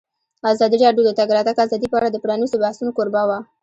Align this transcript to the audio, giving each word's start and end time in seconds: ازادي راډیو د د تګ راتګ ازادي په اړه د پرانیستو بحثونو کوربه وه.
ازادي 0.51 0.77
راډیو 0.83 1.03
د 1.05 1.09
د 1.11 1.17
تګ 1.19 1.29
راتګ 1.37 1.57
ازادي 1.65 1.87
په 1.89 1.97
اړه 1.99 2.09
د 2.11 2.17
پرانیستو 2.23 2.61
بحثونو 2.63 2.95
کوربه 2.97 3.21
وه. 3.29 3.39